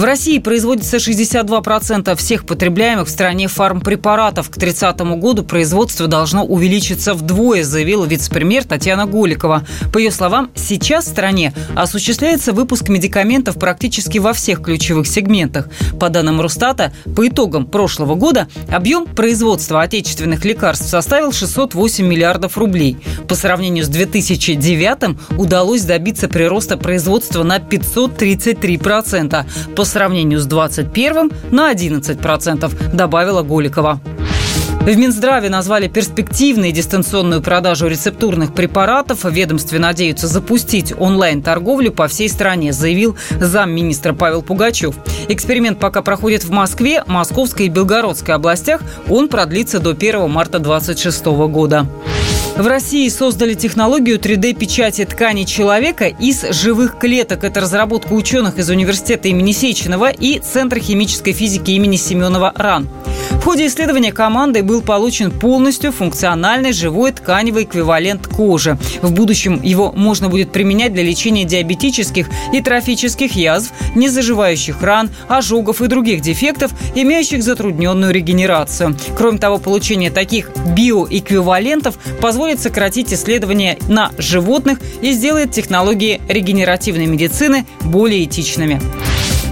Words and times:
В 0.00 0.04
России 0.04 0.38
производится 0.38 0.96
62% 0.96 2.16
всех 2.16 2.46
потребляемых 2.46 3.06
в 3.06 3.10
стране 3.10 3.48
фармпрепаратов. 3.48 4.48
К 4.48 4.54
30 4.54 4.98
году 5.18 5.42
производство 5.42 6.06
должно 6.06 6.42
увеличиться 6.42 7.12
вдвое, 7.12 7.64
заявила 7.64 8.06
вице-премьер 8.06 8.64
Татьяна 8.64 9.04
Голикова. 9.04 9.66
По 9.92 9.98
ее 9.98 10.10
словам, 10.10 10.52
сейчас 10.54 11.04
в 11.04 11.08
стране 11.08 11.52
осуществляется 11.76 12.54
выпуск 12.54 12.88
медикаментов 12.88 13.56
практически 13.56 14.16
во 14.16 14.32
всех 14.32 14.62
ключевых 14.62 15.06
сегментах. 15.06 15.68
По 16.00 16.08
данным 16.08 16.40
Росстата, 16.40 16.94
по 17.14 17.28
итогам 17.28 17.66
прошлого 17.66 18.14
года 18.14 18.48
объем 18.70 19.04
производства 19.04 19.82
отечественных 19.82 20.46
лекарств 20.46 20.88
составил 20.88 21.30
608 21.30 22.06
миллиардов 22.06 22.56
рублей. 22.56 22.96
По 23.28 23.34
сравнению 23.34 23.84
с 23.84 23.88
2009 23.88 25.36
удалось 25.36 25.82
добиться 25.82 26.26
прироста 26.26 26.78
производства 26.78 27.42
на 27.42 27.58
533%. 27.58 29.44
По 29.76 29.89
сравнению 29.90 30.40
с 30.40 30.46
21 30.46 31.30
на 31.50 31.72
11%, 31.72 32.94
добавила 32.94 33.42
Голикова. 33.42 34.00
В 34.80 34.96
Минздраве 34.96 35.50
назвали 35.50 35.88
перспективной 35.88 36.72
дистанционную 36.72 37.42
продажу 37.42 37.86
рецептурных 37.86 38.54
препаратов. 38.54 39.24
Ведомстве 39.24 39.78
надеются 39.78 40.26
запустить 40.26 40.94
онлайн-торговлю 40.98 41.92
по 41.92 42.08
всей 42.08 42.30
стране, 42.30 42.72
заявил 42.72 43.14
замминистра 43.38 44.14
Павел 44.14 44.40
Пугачев. 44.40 44.94
Эксперимент 45.28 45.78
пока 45.78 46.00
проходит 46.00 46.44
в 46.44 46.50
Москве, 46.50 47.04
Московской 47.06 47.66
и 47.66 47.68
Белгородской 47.68 48.34
областях. 48.34 48.80
Он 49.06 49.28
продлится 49.28 49.80
до 49.80 49.90
1 49.90 50.30
марта 50.30 50.58
2026 50.58 51.26
года. 51.26 51.86
В 52.60 52.66
России 52.66 53.08
создали 53.08 53.54
технологию 53.54 54.18
3D-печати 54.18 55.06
ткани 55.06 55.44
человека 55.44 56.08
из 56.08 56.42
живых 56.50 56.98
клеток. 56.98 57.42
Это 57.42 57.60
разработка 57.60 58.12
ученых 58.12 58.58
из 58.58 58.68
университета 58.68 59.28
имени 59.28 59.52
Сеченова 59.52 60.10
и 60.10 60.40
Центра 60.40 60.78
химической 60.78 61.32
физики 61.32 61.70
имени 61.70 61.96
Семенова 61.96 62.52
РАН. 62.54 62.86
В 63.40 63.44
ходе 63.44 63.66
исследования 63.68 64.12
командой 64.12 64.60
был 64.60 64.82
получен 64.82 65.30
полностью 65.30 65.92
функциональный 65.92 66.72
живой 66.72 67.10
тканевый 67.12 67.64
эквивалент 67.64 68.26
кожи. 68.26 68.76
В 69.00 69.12
будущем 69.12 69.62
его 69.62 69.92
можно 69.92 70.28
будет 70.28 70.52
применять 70.52 70.92
для 70.92 71.02
лечения 71.02 71.44
диабетических 71.44 72.28
и 72.52 72.60
трофических 72.60 73.32
язв, 73.32 73.72
незаживающих 73.96 74.82
ран, 74.82 75.08
ожогов 75.26 75.80
и 75.80 75.86
других 75.86 76.20
дефектов, 76.20 76.72
имеющих 76.94 77.42
затрудненную 77.42 78.12
регенерацию. 78.12 78.94
Кроме 79.16 79.38
того, 79.38 79.56
получение 79.56 80.10
таких 80.10 80.50
биоэквивалентов 80.76 81.96
позволит 82.20 82.60
сократить 82.60 83.12
исследования 83.14 83.78
на 83.88 84.12
животных 84.18 84.80
и 85.00 85.12
сделает 85.12 85.50
технологии 85.50 86.20
регенеративной 86.28 87.06
медицины 87.06 87.64
более 87.80 88.24
этичными. 88.24 88.82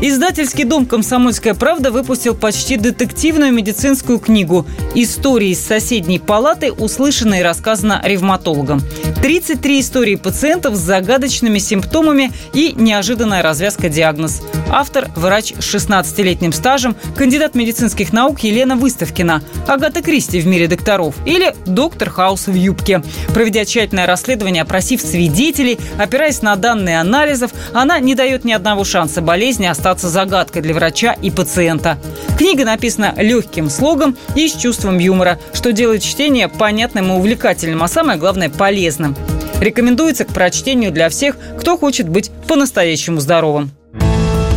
Издательский 0.01 0.63
дом 0.63 0.87
«Комсомольская 0.87 1.55
правда» 1.55 1.91
выпустил 1.91 2.37
почти 2.37 2.77
детективную 2.77 3.53
медицинскую 3.53 4.21
книгу 4.21 4.65
«Истории 4.95 5.49
из 5.49 5.61
соседней 5.61 6.21
палаты, 6.21 6.71
услышано 6.71 7.41
и 7.41 7.43
рассказано 7.43 8.01
ревматологом». 8.05 8.81
33 9.21 9.81
истории 9.81 10.15
пациентов 10.15 10.77
с 10.77 10.79
загадочными 10.79 11.59
симптомами 11.59 12.31
и 12.53 12.75
неожиданная 12.77 13.43
развязка 13.43 13.89
диагноз. 13.89 14.41
Автор– 14.71 15.09
врач 15.17 15.53
с 15.59 15.75
16-летним 15.75 16.53
стажем, 16.53 16.95
кандидат 17.17 17.57
медицинских 17.57 18.13
наук 18.13 18.39
Елена 18.41 18.77
Выставкина, 18.77 19.43
Агата 19.67 20.01
Кристи 20.01 20.39
в 20.39 20.47
мире 20.47 20.69
докторов 20.69 21.17
или 21.27 21.57
доктор 21.67 22.11
Хаус 22.11 22.47
в 22.47 22.55
юбке. 22.55 23.03
Проведя 23.35 23.65
тщательное 23.65 24.07
расследование, 24.07 24.63
опросив 24.63 25.01
свидетелей, 25.01 25.77
опираясь 25.99 26.43
на 26.43 26.55
данные 26.55 27.01
анализов, 27.01 27.51
она 27.73 27.99
не 27.99 28.15
дает 28.15 28.45
ни 28.45 28.53
одного 28.53 28.85
шанса 28.85 29.21
болезни 29.21 29.67
остаться 29.67 29.88
загадкой 29.97 30.63
для 30.63 30.75
врача 30.75 31.13
и 31.13 31.31
пациента. 31.31 31.99
Книга 32.37 32.65
написана 32.65 33.15
легким 33.17 33.71
слогом 33.71 34.17
и 34.35 34.49
с 34.49 34.53
чувством 34.53 34.99
юмора, 34.99 35.39
что 35.53 35.73
делает 35.73 36.03
чтение 36.03 36.49
понятным 36.49 37.13
и 37.13 37.15
увлекательным, 37.15 37.83
а 37.83 37.89
самое 37.89 38.19
главное– 38.19 38.51
полезным. 38.51 39.17
Рекомендуется 39.61 40.25
к 40.25 40.29
прочтению 40.29 40.93
для 40.93 41.09
всех, 41.09 41.37
кто 41.59 41.77
хочет 41.77 42.09
быть 42.09 42.31
по-настоящему 42.47 43.21
здоровым. 43.21 43.71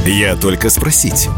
Я 0.06 0.36
только 0.36 0.70
спросить. 0.70 1.30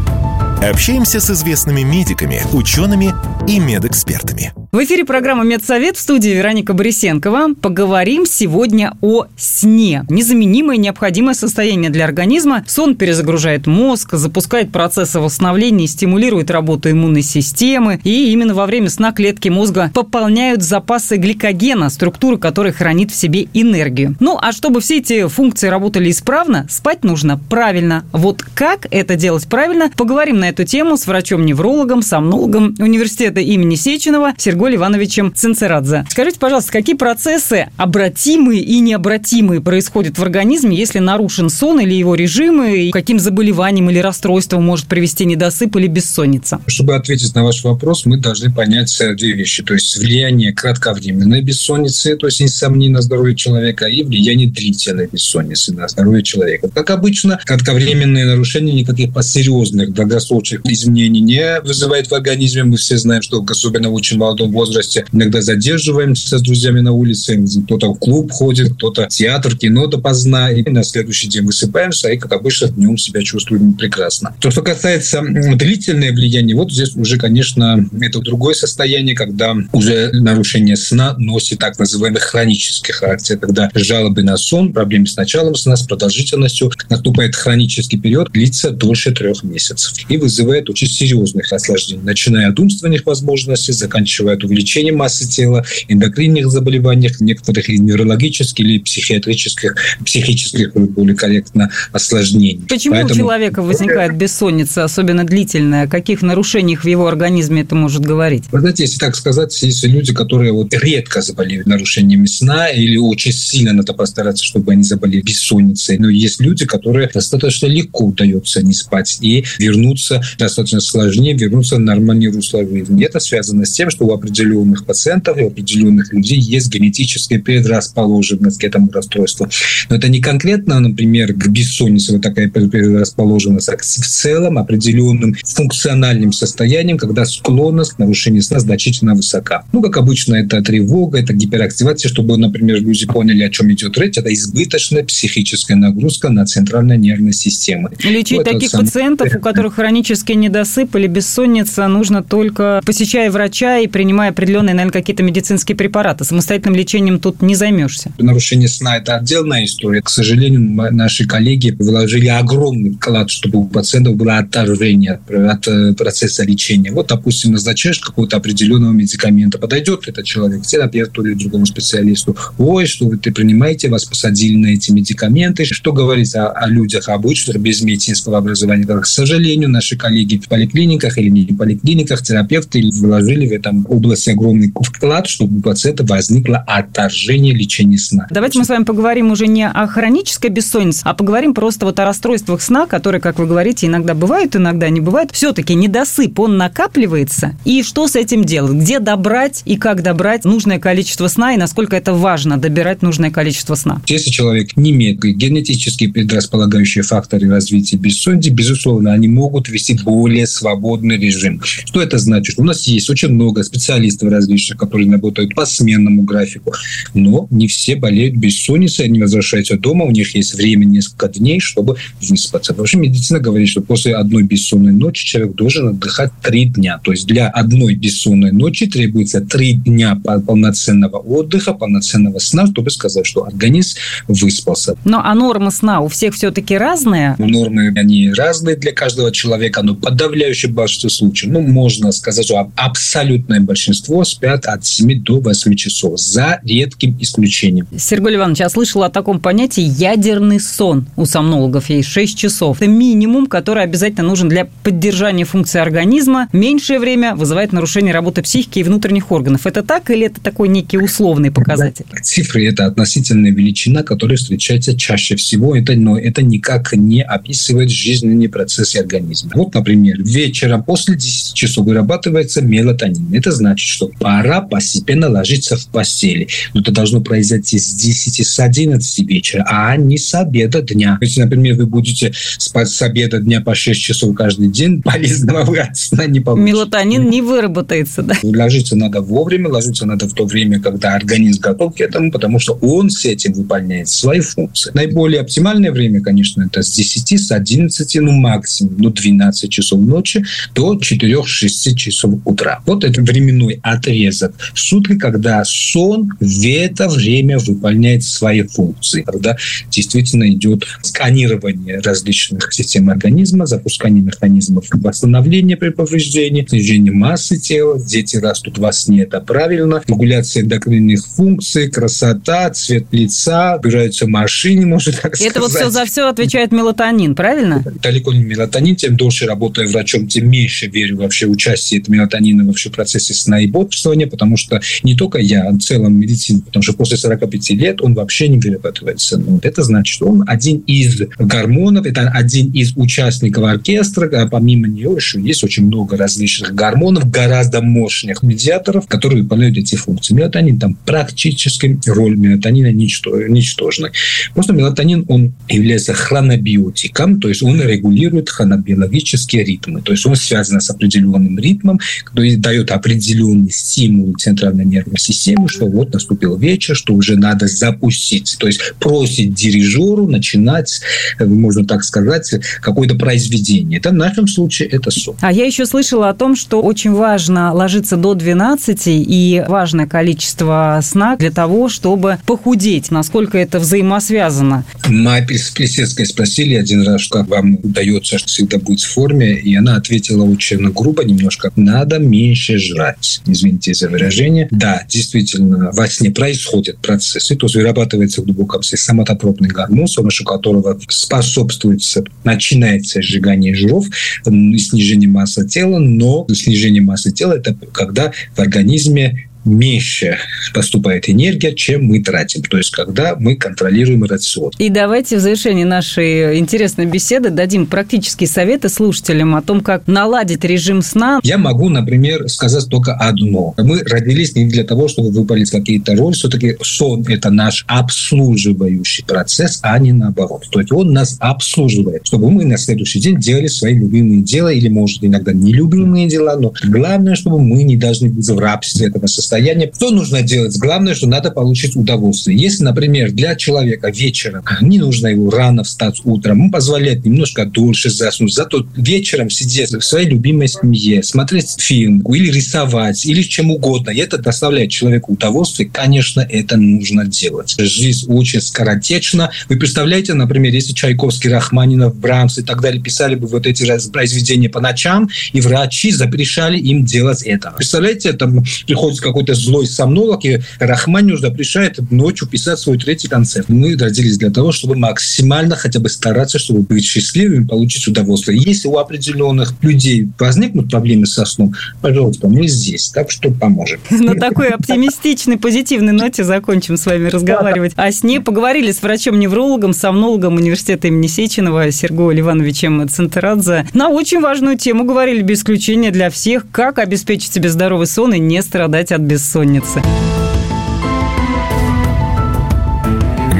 Общаемся 0.62 1.20
с 1.20 1.30
известными 1.30 1.82
медиками, 1.82 2.42
учеными 2.52 3.14
и 3.46 3.58
медэкспертами. 3.58 4.52
В 4.74 4.82
эфире 4.82 5.04
программа 5.04 5.44
«Медсовет» 5.44 5.96
в 5.96 6.00
студии 6.00 6.30
Вероника 6.30 6.72
Борисенкова. 6.72 7.54
Поговорим 7.62 8.26
сегодня 8.26 8.96
о 9.02 9.26
сне. 9.36 10.04
Незаменимое 10.10 10.78
необходимое 10.78 11.34
состояние 11.34 11.90
для 11.90 12.04
организма. 12.04 12.64
Сон 12.66 12.96
перезагружает 12.96 13.68
мозг, 13.68 14.14
запускает 14.14 14.72
процессы 14.72 15.20
восстановления, 15.20 15.86
стимулирует 15.86 16.50
работу 16.50 16.90
иммунной 16.90 17.22
системы. 17.22 18.00
И 18.02 18.32
именно 18.32 18.52
во 18.52 18.66
время 18.66 18.90
сна 18.90 19.12
клетки 19.12 19.48
мозга 19.48 19.92
пополняют 19.94 20.64
запасы 20.64 21.18
гликогена, 21.18 21.88
структуры 21.88 22.36
которой 22.36 22.72
хранит 22.72 23.12
в 23.12 23.14
себе 23.14 23.46
энергию. 23.54 24.16
Ну, 24.18 24.36
а 24.42 24.50
чтобы 24.50 24.80
все 24.80 24.98
эти 24.98 25.28
функции 25.28 25.68
работали 25.68 26.10
исправно, 26.10 26.66
спать 26.68 27.04
нужно 27.04 27.38
правильно. 27.48 28.06
Вот 28.10 28.42
как 28.56 28.88
это 28.90 29.14
делать 29.14 29.46
правильно, 29.46 29.92
поговорим 29.96 30.40
на 30.40 30.48
эту 30.48 30.64
тему 30.64 30.96
с 30.96 31.06
врачом-неврологом, 31.06 32.02
сомнологом 32.02 32.74
университета 32.80 33.38
имени 33.38 33.76
Сеченова 33.76 34.34
Сергеем 34.36 34.63
Григорием 34.64 34.80
Ивановичем 34.80 35.34
Цинцерадзе. 35.34 36.06
Скажите, 36.08 36.38
пожалуйста, 36.38 36.72
какие 36.72 36.96
процессы 36.96 37.68
обратимые 37.76 38.62
и 38.62 38.80
необратимые 38.80 39.60
происходят 39.60 40.16
в 40.16 40.22
организме, 40.22 40.74
если 40.74 41.00
нарушен 41.00 41.50
сон 41.50 41.80
или 41.80 41.92
его 41.92 42.14
режимы, 42.14 42.78
и 42.86 42.90
каким 42.90 43.18
заболеванием 43.18 43.90
или 43.90 43.98
расстройством 43.98 44.64
может 44.64 44.86
привести 44.86 45.26
недосып 45.26 45.76
или 45.76 45.86
бессонница? 45.86 46.60
Чтобы 46.66 46.94
ответить 46.94 47.34
на 47.34 47.44
ваш 47.44 47.62
вопрос, 47.62 48.06
мы 48.06 48.16
должны 48.16 48.50
понять 48.50 48.96
две 49.18 49.32
вещи. 49.32 49.62
То 49.62 49.74
есть 49.74 49.98
влияние 49.98 50.54
кратковременной 50.54 51.42
бессонницы, 51.42 52.16
то 52.16 52.26
есть 52.26 52.40
несомненно 52.40 52.94
на 52.94 53.02
здоровье 53.02 53.36
человека, 53.36 53.84
и 53.84 54.02
влияние 54.02 54.48
длительной 54.48 55.08
бессонницы 55.12 55.74
на 55.74 55.88
здоровье 55.88 56.22
человека. 56.22 56.70
Как 56.72 56.88
обычно, 56.88 57.38
кратковременные 57.44 58.24
нарушения 58.24 58.72
никаких 58.72 59.10
серьезных 59.22 59.92
долгосрочных 59.92 60.62
изменений 60.64 61.20
не 61.20 61.60
вызывает 61.60 62.06
в 62.06 62.14
организме. 62.14 62.64
Мы 62.64 62.78
все 62.78 62.96
знаем, 62.96 63.20
что 63.20 63.44
особенно 63.46 63.90
в 63.90 63.94
очень 63.94 64.16
молодом 64.16 64.53
возрасте 64.54 65.04
иногда 65.12 65.42
задерживаемся 65.42 66.38
с 66.38 66.42
друзьями 66.42 66.80
на 66.80 66.92
улице, 66.92 67.44
кто-то 67.64 67.92
в 67.94 67.98
клуб 67.98 68.32
ходит, 68.32 68.74
кто-то 68.74 69.04
в 69.04 69.08
театр, 69.08 69.56
кино 69.56 69.86
допоздна, 69.86 70.50
и 70.50 70.68
на 70.70 70.84
следующий 70.84 71.28
день 71.28 71.44
высыпаемся, 71.44 72.08
и, 72.10 72.16
как 72.16 72.32
обычно, 72.32 72.68
днем 72.68 72.96
себя 72.96 73.22
чувствуем 73.22 73.74
прекрасно. 73.74 74.34
То, 74.40 74.50
что 74.50 74.62
касается 74.62 75.22
длительное 75.22 76.12
влияние, 76.12 76.56
вот 76.56 76.72
здесь 76.72 76.94
уже, 76.96 77.18
конечно, 77.18 77.88
это 78.00 78.20
другое 78.20 78.54
состояние, 78.54 79.14
когда 79.14 79.54
уже 79.72 80.10
нарушение 80.12 80.76
сна 80.76 81.14
носит 81.18 81.58
так 81.58 81.78
называемый 81.78 82.20
хронический 82.20 82.92
характер, 82.92 83.38
когда 83.38 83.70
жалобы 83.74 84.22
на 84.22 84.36
сон, 84.36 84.72
проблемы 84.72 85.06
с 85.06 85.16
началом 85.16 85.54
сна, 85.54 85.76
с 85.76 85.82
продолжительностью, 85.82 86.72
наступает 86.88 87.34
хронический 87.34 87.98
период, 87.98 88.30
длится 88.32 88.70
дольше 88.70 89.12
трех 89.12 89.42
месяцев 89.42 89.92
и 90.08 90.16
вызывает 90.16 90.70
очень 90.70 90.88
серьезных 90.88 91.52
осложнений, 91.52 92.02
начиная 92.04 92.50
от 92.50 92.60
умственных 92.60 93.04
возможностей, 93.06 93.72
заканчивая 93.72 94.34
от 94.34 94.43
увеличения 94.44 94.92
массы 94.92 95.28
тела, 95.28 95.64
эндокринных 95.88 96.50
заболеваниях, 96.50 97.20
некоторых 97.20 97.68
неврологических 97.68 98.64
или 98.64 98.78
психиатрических, 98.78 99.76
психических, 100.04 100.72
более 100.72 101.16
корректно, 101.16 101.70
осложнений. 101.92 102.62
Почему 102.68 102.94
Поэтому... 102.94 103.14
у 103.14 103.16
человека 103.16 103.62
возникает 103.62 104.16
бессонница, 104.16 104.84
особенно 104.84 105.24
длительная? 105.24 105.84
О 105.84 105.88
каких 105.88 106.22
нарушениях 106.22 106.84
в 106.84 106.88
его 106.88 107.06
организме 107.06 107.62
это 107.62 107.74
может 107.74 108.02
говорить? 108.02 108.44
Вы 108.52 108.60
знаете, 108.60 108.84
если 108.84 108.98
так 108.98 109.16
сказать, 109.16 109.60
есть 109.62 109.84
люди, 109.84 110.12
которые 110.12 110.52
вот 110.52 110.72
редко 110.72 111.20
заболеют 111.22 111.66
нарушениями 111.66 112.26
сна 112.26 112.68
или 112.68 112.96
очень 112.96 113.32
сильно 113.32 113.72
надо 113.72 113.92
постараться, 113.92 114.44
чтобы 114.44 114.72
они 114.72 114.82
заболели 114.82 115.22
бессонницей. 115.22 115.98
Но 115.98 116.08
есть 116.08 116.40
люди, 116.40 116.66
которые 116.66 117.10
достаточно 117.12 117.66
легко 117.66 118.06
удается 118.06 118.62
не 118.62 118.74
спать 118.74 119.18
и 119.20 119.44
вернуться 119.58 120.22
достаточно 120.38 120.80
сложнее, 120.80 121.34
вернуться 121.34 121.76
в 121.76 121.80
нормальный 121.80 122.30
русло 122.30 122.66
жизни. 122.66 123.04
Это 123.04 123.20
связано 123.20 123.64
с 123.64 123.72
тем, 123.72 123.90
что 123.90 124.06
у 124.06 124.12
определенных 124.24 124.84
пациентов 124.84 125.38
и 125.38 125.42
у 125.42 125.48
определенных 125.48 126.12
людей 126.12 126.38
есть 126.38 126.72
генетическая 126.72 127.38
предрасположенность 127.38 128.60
к 128.60 128.64
этому 128.64 128.90
расстройству. 128.90 129.48
Но 129.88 129.96
это 129.96 130.08
не 130.08 130.20
конкретно, 130.20 130.80
например, 130.80 131.34
к 131.34 131.48
бессоннице 131.48 132.12
вот 132.12 132.22
такая 132.22 132.48
предрасположенность, 132.48 133.68
а 133.68 133.76
в 133.76 133.82
целом 133.82 134.58
определенным 134.58 135.34
функциональным 135.44 136.32
состоянием, 136.32 136.98
когда 136.98 137.24
склонность 137.24 137.92
к 137.92 137.98
нарушению 137.98 138.42
сна 138.42 138.60
значительно 138.60 139.14
высока. 139.14 139.64
Ну, 139.72 139.82
как 139.82 139.96
обычно, 139.96 140.36
это 140.36 140.62
тревога, 140.62 141.18
это 141.18 141.32
гиперактивация, 141.32 142.08
чтобы, 142.08 142.36
например, 142.38 142.80
люди 142.80 143.06
поняли, 143.06 143.42
о 143.42 143.50
чем 143.50 143.72
идет 143.72 143.98
речь, 143.98 144.18
это 144.18 144.32
избыточная 144.32 145.04
психическая 145.04 145.76
нагрузка 145.76 146.30
на 146.30 146.46
центральную 146.46 146.98
нервную 146.98 147.32
систему. 147.32 147.90
Лечить 148.02 148.38
вот 148.38 148.44
таких 148.44 148.70
сам... 148.70 148.84
пациентов, 148.84 149.34
у 149.34 149.40
которых 149.40 149.74
хронический 149.74 150.34
недосып 150.34 150.94
или 150.96 151.06
бессонница, 151.06 151.86
нужно 151.88 152.22
только 152.22 152.80
посещая 152.86 153.30
врача 153.30 153.78
и 153.78 153.86
принимая 154.14 154.30
определенные, 154.30 154.74
наверное, 154.74 154.92
какие-то 154.92 155.24
медицинские 155.24 155.76
препараты. 155.76 156.24
Самостоятельным 156.24 156.76
лечением 156.76 157.18
тут 157.18 157.42
не 157.42 157.56
займешься. 157.56 158.12
Нарушение 158.18 158.68
сна– 158.68 158.96
это 158.98 159.16
отдельная 159.16 159.64
история. 159.64 160.02
К 160.02 160.08
сожалению, 160.08 160.60
наши 160.92 161.26
коллеги 161.26 161.74
вложили 161.76 162.28
огромный 162.28 162.92
вклад, 162.92 163.28
чтобы 163.28 163.58
у 163.58 163.64
пациентов 163.66 164.14
было 164.14 164.38
отторжение 164.38 165.20
от 165.28 165.66
э, 165.66 165.94
процесса 165.94 166.44
лечения. 166.44 166.92
Вот, 166.92 167.08
допустим, 167.08 167.52
назначаешь 167.52 167.98
какого-то 167.98 168.36
определенного 168.36 168.92
медикамента, 168.92 169.58
подойдет 169.58 170.06
этот 170.06 170.24
человек 170.24 170.62
к 170.62 170.66
терапевту 170.66 171.24
или 171.26 171.34
другому 171.34 171.66
специалисту. 171.66 172.36
Ой, 172.56 172.86
что 172.86 173.06
вы 173.06 173.16
ты 173.16 173.32
принимаете, 173.32 173.88
вас 173.88 174.04
посадили 174.04 174.56
на 174.56 174.68
эти 174.68 174.92
медикаменты. 174.92 175.64
Что 175.64 175.92
говорить 175.92 176.36
о, 176.36 176.50
о 176.50 176.68
людях 176.68 177.08
обычных 177.08 177.58
без 177.58 177.82
медицинского 177.82 178.38
образования? 178.38 178.86
К 178.86 179.06
сожалению, 179.06 179.70
наши 179.70 179.96
коллеги 179.96 180.38
в 180.38 180.48
поликлиниках 180.48 181.18
или 181.18 181.30
не 181.30 181.46
в 181.46 181.56
поликлиниках, 181.56 182.22
терапевты 182.22 182.80
вложили 182.92 183.48
в 183.48 183.52
этом 183.52 183.86
области 184.04 184.30
огромный 184.30 184.72
вклад, 184.72 185.26
чтобы 185.26 185.58
у 185.58 185.62
пациента 185.62 186.04
возникло 186.04 186.58
отторжение 186.66 187.54
лечения 187.54 187.98
сна. 187.98 188.26
Давайте 188.30 188.58
мы 188.58 188.64
с 188.64 188.68
вами 188.68 188.84
поговорим 188.84 189.30
уже 189.30 189.46
не 189.46 189.66
о 189.66 189.86
хронической 189.86 190.50
бессоннице, 190.50 191.00
а 191.04 191.14
поговорим 191.14 191.54
просто 191.54 191.86
вот 191.86 191.98
о 191.98 192.04
расстройствах 192.04 192.62
сна, 192.62 192.86
которые, 192.86 193.20
как 193.20 193.38
вы 193.38 193.46
говорите, 193.46 193.86
иногда 193.86 194.14
бывают, 194.14 194.56
иногда 194.56 194.88
не 194.90 195.00
бывают. 195.00 195.32
Все-таки 195.32 195.74
недосып, 195.74 196.38
он 196.38 196.56
накапливается. 196.56 197.56
И 197.64 197.82
что 197.82 198.06
с 198.06 198.16
этим 198.16 198.44
делать? 198.44 198.72
Где 198.72 198.98
добрать 198.98 199.62
и 199.64 199.76
как 199.76 200.02
добрать 200.02 200.44
нужное 200.44 200.78
количество 200.78 201.28
сна 201.28 201.54
и 201.54 201.56
насколько 201.56 201.96
это 201.96 202.12
важно 202.12 202.58
добирать 202.58 203.02
нужное 203.02 203.30
количество 203.30 203.74
сна? 203.74 204.00
Если 204.06 204.30
человек 204.30 204.76
не 204.76 204.90
имеет 204.90 205.20
генетически 205.20 206.06
предрасполагающие 206.06 207.02
факторы 207.02 207.48
развития 207.48 207.96
бессонницы, 207.96 208.50
безусловно, 208.50 209.12
они 209.12 209.28
могут 209.28 209.68
вести 209.68 209.98
более 210.02 210.46
свободный 210.46 211.18
режим. 211.18 211.60
Что 211.62 212.02
это 212.02 212.18
значит? 212.18 212.58
У 212.58 212.64
нас 212.64 212.86
есть 212.86 213.08
очень 213.10 213.28
много 213.28 213.62
специалистов 213.94 214.30
различных, 214.30 214.78
которые 214.78 215.10
работают 215.10 215.54
по 215.54 215.66
сменному 215.66 216.22
графику, 216.22 216.72
но 217.14 217.46
не 217.50 217.68
все 217.68 217.96
болеют 217.96 218.34
бессонницей, 218.34 219.06
они 219.06 219.20
возвращаются 219.20 219.78
дома, 219.78 220.04
у 220.04 220.10
них 220.10 220.34
есть 220.34 220.54
время 220.54 220.84
несколько 220.84 221.28
дней, 221.28 221.60
чтобы 221.60 221.96
выспаться. 222.20 222.74
Вообще 222.74 222.98
медицина 222.98 223.38
говорит, 223.38 223.68
что 223.68 223.82
после 223.82 224.16
одной 224.16 224.42
бессонной 224.42 224.92
ночи 224.92 225.24
человек 225.24 225.54
должен 225.54 225.88
отдыхать 225.88 226.32
три 226.42 226.64
дня. 226.66 227.00
То 227.02 227.12
есть 227.12 227.26
для 227.26 227.48
одной 227.48 227.94
бессонной 227.94 228.52
ночи 228.52 228.86
требуется 228.86 229.40
три 229.40 229.74
дня 229.74 230.16
полноценного 230.24 231.18
отдыха, 231.18 231.72
полноценного 231.72 232.38
сна, 232.38 232.66
чтобы 232.66 232.90
сказать, 232.90 233.26
что 233.26 233.44
организм 233.44 233.98
выспался. 234.28 234.96
Но 235.04 235.20
а 235.24 235.34
норма 235.34 235.70
сна 235.70 236.00
у 236.00 236.08
всех 236.08 236.34
все-таки 236.34 236.76
разная? 236.76 237.36
Нормы, 237.38 237.92
они 237.96 238.32
разные 238.32 238.76
для 238.76 238.92
каждого 238.92 239.30
человека, 239.30 239.82
но 239.82 239.94
подавляющее 239.94 240.72
большинство 240.72 241.10
случаев, 241.10 241.52
ну, 241.52 241.60
можно 241.60 242.10
сказать, 242.12 242.44
что 242.44 242.70
абсолютное 242.76 243.60
большинство 243.60 243.83
спят 243.92 244.66
от 244.66 244.86
7 244.86 245.22
до 245.22 245.40
8 245.40 245.74
часов, 245.74 246.18
за 246.18 246.60
редким 246.64 247.16
исключением. 247.20 247.86
Сергей 247.98 248.36
Иванович, 248.36 248.60
я 248.60 248.68
слышала 248.68 249.06
о 249.06 249.10
таком 249.10 249.40
понятии 249.40 249.82
ядерный 249.82 250.60
сон. 250.60 251.06
У 251.16 251.26
сомнологов 251.26 251.90
есть 251.90 252.08
6 252.08 252.38
часов. 252.38 252.80
Это 252.80 252.90
минимум, 252.90 253.46
который 253.46 253.82
обязательно 253.82 254.28
нужен 254.28 254.48
для 254.48 254.66
поддержания 254.82 255.44
функции 255.44 255.80
организма. 255.80 256.48
Меньшее 256.52 256.98
время 256.98 257.34
вызывает 257.34 257.72
нарушение 257.72 258.12
работы 258.14 258.42
психики 258.42 258.78
и 258.78 258.82
внутренних 258.82 259.30
органов. 259.32 259.66
Это 259.66 259.82
так 259.82 260.10
или 260.10 260.26
это 260.26 260.40
такой 260.40 260.68
некий 260.68 260.98
условный 260.98 261.50
показатель? 261.50 262.04
Цифры– 262.22 262.66
это 262.68 262.86
относительная 262.86 263.50
величина, 263.50 264.02
которая 264.02 264.36
встречается 264.36 264.96
чаще 264.96 265.36
всего, 265.36 265.76
это, 265.76 265.94
но 265.94 266.18
это 266.18 266.42
никак 266.42 266.92
не 266.94 267.22
описывает 267.22 267.90
жизненный 267.90 268.48
процесс 268.48 268.96
организма. 268.96 269.52
Вот, 269.54 269.74
например, 269.74 270.22
вечером 270.22 270.84
после 270.84 271.16
10 271.16 271.54
часов 271.54 271.86
вырабатывается 271.86 272.62
мелатонин. 272.62 273.32
Это 273.32 273.52
значит, 273.52 273.73
что 273.78 274.10
пора 274.18 274.60
постепенно 274.62 275.28
ложиться 275.28 275.76
в 275.76 275.86
постели. 275.88 276.48
Но 276.72 276.80
это 276.80 276.92
должно 276.92 277.20
произойти 277.20 277.78
с 277.78 277.94
10, 277.94 278.46
с 278.46 278.58
11 278.60 279.26
вечера, 279.26 279.66
а 279.68 279.96
не 279.96 280.18
с 280.18 280.34
обеда 280.34 280.82
дня. 280.82 281.18
Если, 281.20 281.42
например, 281.42 281.76
вы 281.76 281.86
будете 281.86 282.32
спать 282.58 282.88
с 282.88 283.00
обеда 283.02 283.38
дня 283.38 283.60
по 283.60 283.74
6 283.74 284.00
часов 284.00 284.34
каждый 284.34 284.68
день, 284.68 285.02
полезного 285.04 285.64
вы 285.64 285.78
от 285.78 285.96
сна 285.96 286.26
не 286.26 286.40
получите. 286.40 286.72
Мелатонин 286.72 287.30
не 287.30 287.42
выработается, 287.42 288.22
да? 288.22 288.34
Ложиться 288.42 288.96
надо 288.96 289.20
вовремя, 289.20 289.68
ложиться 289.68 290.06
надо 290.06 290.28
в 290.28 290.34
то 290.34 290.44
время, 290.44 290.80
когда 290.80 291.14
организм 291.14 291.60
готов 291.60 291.94
к 291.94 292.00
этому, 292.00 292.30
потому 292.30 292.58
что 292.58 292.74
он 292.80 293.10
с 293.10 293.24
этим 293.24 293.52
выполняет 293.52 294.08
свои 294.08 294.40
функции. 294.40 294.90
Наиболее 294.94 295.40
оптимальное 295.40 295.92
время, 295.92 296.20
конечно, 296.20 296.62
это 296.62 296.82
с 296.82 296.90
10, 296.92 297.40
с 297.40 297.50
11, 297.50 298.16
ну 298.20 298.32
максимум, 298.32 298.94
ну 298.98 299.10
12 299.10 299.70
часов 299.70 300.00
ночи 300.00 300.44
до 300.74 300.94
4-6 300.94 301.94
часов 301.94 302.34
утра. 302.44 302.82
Вот 302.86 303.04
это 303.04 303.20
временной 303.64 303.80
отрезок 303.82 304.54
сутки, 304.74 305.16
когда 305.16 305.62
сон 305.64 306.30
в 306.40 306.66
это 306.66 307.08
время 307.08 307.58
выполняет 307.58 308.22
свои 308.22 308.62
функции, 308.62 309.22
когда 309.22 309.56
действительно 309.90 310.48
идет 310.48 310.84
сканирование 311.02 312.00
различных 312.00 312.72
систем 312.72 313.10
организма, 313.10 313.66
запускание 313.66 314.22
механизмов 314.22 314.86
восстановления 314.92 315.76
при 315.76 315.90
повреждении, 315.90 316.66
снижение 316.68 317.12
массы 317.12 317.58
тела, 317.58 318.00
дети 318.00 318.36
растут 318.36 318.78
во 318.78 318.92
сне, 318.92 319.22
это 319.22 319.40
правильно, 319.40 320.02
регуляция 320.06 320.62
эндокринных 320.62 321.26
функций, 321.26 321.90
красота, 321.90 322.70
цвет 322.70 323.06
лица, 323.12 323.76
убираются 323.76 324.26
машине, 324.26 324.86
можно 324.94 325.12
так 325.12 325.36
сказать. 325.36 325.52
Это 325.52 325.60
вот 325.60 325.70
все 325.70 325.90
за 325.90 326.04
все 326.04 326.28
отвечает 326.28 326.72
мелатонин, 326.72 327.34
правильно? 327.34 327.84
Далеко 328.02 328.32
не 328.32 328.44
мелатонин, 328.44 328.96
тем 328.96 329.16
дольше 329.16 329.46
работая 329.46 329.86
врачом, 329.86 330.26
тем 330.26 330.50
меньше 330.50 330.86
верю 330.86 331.18
вообще 331.18 331.46
участие 331.46 332.00
этого 332.00 332.14
мелатонина 332.14 332.64
вообще 332.64 332.90
в 332.90 332.92
процессе 332.92 333.34
сна 333.34 333.53
и 333.60 333.66
бодрствования, 333.66 334.26
потому 334.26 334.56
что 334.56 334.80
не 335.02 335.14
только 335.14 335.38
я, 335.38 335.64
а 335.68 335.72
в 335.72 335.78
целом 335.78 336.18
медицина, 336.18 336.60
потому 336.60 336.82
что 336.82 336.92
после 336.92 337.16
45 337.16 337.70
лет 337.70 338.02
он 338.02 338.14
вообще 338.14 338.48
не 338.48 338.58
вырабатывается. 338.58 339.38
Ну, 339.38 339.60
это 339.62 339.82
значит, 339.82 340.14
что 340.14 340.26
он 340.26 340.44
один 340.46 340.78
из 340.86 341.22
гормонов, 341.38 342.06
это 342.06 342.28
один 342.28 342.70
из 342.72 342.96
участников 342.96 343.64
оркестра, 343.64 344.28
а 344.42 344.46
помимо 344.46 344.88
него 344.88 345.16
еще 345.16 345.40
есть 345.40 345.64
очень 345.64 345.86
много 345.86 346.16
различных 346.16 346.74
гормонов, 346.74 347.30
гораздо 347.30 347.82
мощных 347.82 348.42
медиаторов, 348.42 349.06
которые 349.06 349.42
выполняют 349.42 349.76
эти 349.76 349.96
функции. 349.96 350.34
Мелатонин 350.34 350.78
там 350.78 350.94
практически 350.94 351.98
роль 352.06 352.36
мелатонина 352.36 352.92
ничтожна. 352.92 354.10
Просто 354.54 354.72
мелатонин, 354.72 355.24
он 355.28 355.54
является 355.68 356.12
хронобиотиком, 356.14 357.40
то 357.40 357.48
есть 357.48 357.62
он 357.62 357.80
регулирует 357.80 358.48
хронобиологические 358.48 359.64
ритмы, 359.64 360.02
то 360.02 360.12
есть 360.12 360.24
он 360.26 360.36
связан 360.36 360.80
с 360.80 360.90
определенным 360.90 361.58
ритмом, 361.58 362.00
который 362.24 362.56
дает 362.56 362.90
определенный 362.90 363.33
стимул 363.70 364.34
центральной 364.34 364.84
нервной 364.84 365.18
системы, 365.18 365.68
что 365.68 365.86
вот 365.86 366.12
наступил 366.12 366.56
вечер, 366.56 366.96
что 366.96 367.14
уже 367.14 367.36
надо 367.36 367.66
запустить, 367.66 368.56
то 368.58 368.66
есть 368.66 368.80
просит 369.00 369.54
дирижеру 369.54 370.28
начинать, 370.28 371.00
э, 371.38 371.44
можно 371.44 371.84
так 371.86 372.04
сказать, 372.04 372.54
какое-то 372.80 373.14
произведение. 373.14 373.98
Это 373.98 374.10
в 374.10 374.14
нашем 374.14 374.46
случае 374.46 374.88
это 374.88 375.10
сон. 375.10 375.36
А 375.40 375.52
я 375.52 375.64
еще 375.64 375.86
слышала 375.86 376.28
о 376.28 376.34
том, 376.34 376.56
что 376.56 376.82
очень 376.82 377.12
важно 377.12 377.72
ложиться 377.72 378.16
до 378.16 378.34
12 378.34 379.02
и 379.06 379.64
важное 379.68 380.06
количество 380.06 381.00
сна 381.02 381.36
для 381.36 381.50
того, 381.50 381.88
чтобы 381.88 382.38
похудеть. 382.46 383.10
Насколько 383.10 383.58
это 383.58 383.78
взаимосвязано? 383.78 384.84
Майя 385.08 385.46
Плесецкая 385.46 386.26
спросили 386.26 386.74
один 386.74 387.02
раз, 387.02 387.28
как 387.28 387.48
вам 387.48 387.78
удается 387.82 388.38
всегда 388.38 388.78
быть 388.78 389.02
в 389.02 389.12
форме, 389.12 389.54
и 389.58 389.74
она 389.74 389.96
ответила 389.96 390.44
очень 390.44 390.92
грубо 390.92 391.24
немножко, 391.24 391.72
надо 391.76 392.18
меньше 392.18 392.78
жрать. 392.78 393.23
Извините 393.46 393.94
за 393.94 394.08
выражение. 394.08 394.68
Да, 394.70 395.04
действительно, 395.08 395.90
во 395.92 396.08
сне 396.08 396.30
происходят 396.30 396.98
процессы, 396.98 397.56
то 397.56 397.66
есть 397.66 397.76
вырабатывается 397.76 398.42
в 398.42 398.44
глубоком 398.44 398.82
сне 398.82 398.98
самотопробный 398.98 399.68
гормон, 399.68 400.06
с 400.06 400.14
помощью 400.14 400.46
которого 400.46 400.98
способствует, 401.08 402.02
начинается 402.44 403.22
сжигание 403.22 403.74
жиров, 403.74 404.06
снижение 404.44 405.28
массы 405.28 405.66
тела, 405.66 405.98
но 405.98 406.46
снижение 406.52 407.02
массы 407.02 407.32
тела– 407.32 407.52
это 407.54 407.74
когда 407.92 408.32
в 408.54 408.58
организме 408.58 409.48
меньше 409.64 410.38
поступает 410.72 411.28
энергия, 411.28 411.74
чем 411.74 412.04
мы 412.04 412.22
тратим. 412.22 412.62
То 412.62 412.78
есть, 412.78 412.90
когда 412.90 413.36
мы 413.38 413.56
контролируем 413.56 414.24
рацион. 414.24 414.72
И 414.78 414.88
давайте 414.88 415.36
в 415.36 415.40
завершении 415.40 415.84
нашей 415.84 416.58
интересной 416.58 417.06
беседы 417.06 417.50
дадим 417.50 417.86
практические 417.86 418.48
советы 418.48 418.88
слушателям 418.88 419.54
о 419.54 419.62
том, 419.62 419.80
как 419.80 420.06
наладить 420.06 420.64
режим 420.64 421.02
сна. 421.02 421.40
Я 421.42 421.58
могу, 421.58 421.88
например, 421.88 422.48
сказать 422.48 422.88
только 422.88 423.14
одно. 423.14 423.74
Мы 423.78 424.02
родились 424.02 424.54
не 424.54 424.66
для 424.66 424.84
того, 424.84 425.08
чтобы 425.08 425.30
выполнить 425.30 425.70
какие-то 425.70 426.14
роли. 426.16 426.34
Все-таки 426.34 426.76
сон– 426.82 427.24
это 427.28 427.50
наш 427.50 427.84
обслуживающий 427.88 429.24
процесс, 429.24 429.80
а 429.82 429.98
не 429.98 430.12
наоборот. 430.12 430.66
То 430.70 430.80
есть, 430.80 430.92
он 430.92 431.12
нас 431.12 431.36
обслуживает, 431.40 432.26
чтобы 432.26 432.50
мы 432.50 432.64
на 432.64 432.76
следующий 432.76 433.20
день 433.20 433.38
делали 433.38 433.68
свои 433.68 433.94
любимые 433.94 434.42
дела 434.42 434.72
или, 434.72 434.88
может, 434.88 435.24
иногда 435.24 435.52
нелюбимые 435.52 436.28
дела, 436.28 436.56
но 436.56 436.72
главное, 436.84 437.34
чтобы 437.34 437.60
мы 437.60 437.82
не 437.82 437.96
должны 437.96 438.28
быть 438.28 438.46
в 438.46 438.58
рабстве 438.58 439.08
этого 439.08 439.26
состояния 439.26 439.53
состояние. 439.54 439.92
Что 439.94 440.10
нужно 440.10 440.42
делать? 440.42 440.76
Главное, 440.78 441.14
что 441.14 441.28
надо 441.28 441.50
получить 441.50 441.96
удовольствие. 441.96 442.58
Если, 442.58 442.82
например, 442.82 443.30
для 443.30 443.54
человека 443.54 444.10
вечером 444.10 444.64
не 444.80 444.98
нужно 444.98 445.28
его 445.28 445.50
рано 445.50 445.84
встать 445.84 446.20
утром, 446.24 446.58
ему 446.58 446.70
позволяет 446.70 447.24
немножко 447.24 447.64
дольше 447.64 448.10
заснуть, 448.10 448.54
зато 448.54 448.86
вечером 448.96 449.50
сидеть 449.50 449.92
в 449.92 450.00
своей 450.00 450.28
любимой 450.28 450.68
семье, 450.68 451.22
смотреть 451.22 451.76
фильм 451.78 452.20
или 452.20 452.50
рисовать, 452.50 453.24
или 453.26 453.42
чем 453.42 453.70
угодно, 453.70 454.10
и 454.10 454.18
это 454.18 454.38
доставляет 454.38 454.90
человеку 454.90 455.34
удовольствие, 455.34 455.88
конечно, 455.88 456.40
это 456.40 456.76
нужно 456.76 457.24
делать. 457.26 457.74
Жизнь 457.78 458.26
очень 458.28 458.60
скоротечна. 458.60 459.50
Вы 459.68 459.76
представляете, 459.76 460.34
например, 460.34 460.72
если 460.72 460.92
Чайковский, 460.92 461.50
Рахманинов, 461.50 462.16
Брамс 462.16 462.58
и 462.58 462.62
так 462.62 462.80
далее 462.80 463.00
писали 463.00 463.36
бы 463.36 463.46
вот 463.46 463.66
эти 463.66 463.84
произведения 464.10 464.68
по 464.68 464.80
ночам, 464.80 465.28
и 465.52 465.60
врачи 465.60 466.10
запрещали 466.10 466.78
им 466.78 467.04
делать 467.04 467.42
это. 467.42 467.72
Представляете, 467.76 468.32
там 468.32 468.64
приходит 468.86 469.20
какой 469.20 469.43
какой-то 469.44 469.54
злой 469.54 469.86
сомнолог, 469.86 470.44
и 470.44 470.60
Рахманинов 470.78 471.40
запрещает 471.40 471.98
ночью 472.10 472.48
писать 472.48 472.78
свой 472.78 472.98
третий 472.98 473.28
концерт. 473.28 473.68
Мы 473.68 473.96
родились 473.96 474.38
для 474.38 474.50
того, 474.50 474.72
чтобы 474.72 474.96
максимально 474.96 475.76
хотя 475.76 476.00
бы 476.00 476.08
стараться, 476.08 476.58
чтобы 476.58 476.80
быть 476.80 477.04
счастливыми, 477.04 477.66
получить 477.66 478.06
удовольствие. 478.08 478.60
Если 478.64 478.88
у 478.88 478.96
определенных 478.96 479.74
людей 479.82 480.28
возникнут 480.38 480.90
проблемы 480.90 481.26
со 481.26 481.44
сном, 481.44 481.74
пожалуйста, 482.00 482.48
мы 482.48 482.66
здесь, 482.68 483.10
так 483.10 483.30
что 483.30 483.50
поможем. 483.50 484.00
На 484.10 484.34
такой 484.34 484.68
оптимистичной, 484.68 485.58
позитивной 485.58 486.12
ноте 486.12 486.44
закончим 486.44 486.96
с 486.96 487.06
вами 487.06 487.28
разговаривать 487.28 487.92
о 487.96 488.10
сне. 488.12 488.40
Поговорили 488.40 488.92
с 488.92 489.02
врачом-неврологом, 489.02 489.92
сомнологом 489.92 490.56
университета 490.56 491.08
имени 491.08 491.26
Сеченова 491.26 491.90
Сергеем 491.90 492.40
Ивановичем 492.40 493.08
Центерадзе. 493.08 493.86
На 493.92 494.08
очень 494.08 494.40
важную 494.40 494.78
тему 494.78 495.04
говорили 495.04 495.42
без 495.42 495.58
исключения 495.58 496.10
для 496.10 496.30
всех, 496.30 496.66
как 496.70 496.98
обеспечить 496.98 497.52
себе 497.52 497.68
здоровый 497.68 498.06
сон 498.06 498.34
и 498.34 498.38
не 498.38 498.62
страдать 498.62 499.12
от 499.12 499.22
бессонницы. 499.34 500.00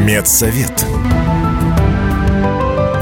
Медсовет. 0.04 0.86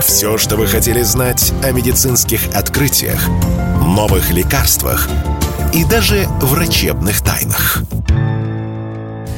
Все, 0.03 0.39
что 0.39 0.57
вы 0.57 0.67
хотели 0.67 1.03
знать 1.03 1.53
о 1.63 1.71
медицинских 1.73 2.41
открытиях, 2.55 3.29
новых 3.83 4.31
лекарствах 4.31 5.11
и 5.75 5.85
даже 5.85 6.27
врачебных 6.41 7.21
тайнах. 7.21 7.83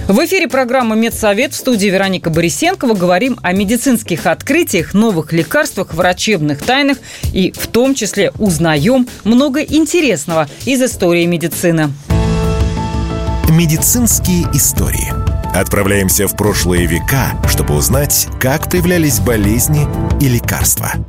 В 0.07 0.25
эфире 0.27 0.47
программы 0.47 0.95
«Медсовет» 0.95 1.55
в 1.55 1.57
студии 1.57 1.89
Вероника 1.89 2.31
Борисенкова. 2.31 2.95
Говорим 2.95 3.39
о 3.43 3.53
медицинских 3.53 4.27
открытиях, 4.27 4.95
новых 4.95 5.33
лекарствах, 5.33 5.93
врачебных 5.93 6.63
тайнах 6.63 6.99
и 7.33 7.51
в 7.51 7.67
том 7.67 7.97
числе 7.97 8.31
узнаем 8.39 9.09
много 9.25 9.61
интересного 9.63 10.49
из 10.67 10.83
истории 10.83 11.25
медицины. 11.25 11.89
Медицинские 13.51 14.49
истории. 14.53 15.24
Отправляемся 15.55 16.27
в 16.27 16.37
прошлые 16.37 16.87
века, 16.87 17.39
чтобы 17.49 17.77
узнать, 17.77 18.27
как 18.41 18.69
появлялись 18.69 19.21
болезни 19.21 19.87
и 20.21 20.29
лекарства– 20.29 20.93